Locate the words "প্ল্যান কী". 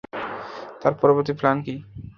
1.39-1.75